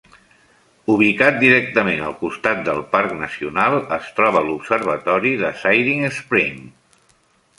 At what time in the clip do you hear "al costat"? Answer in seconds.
2.05-2.63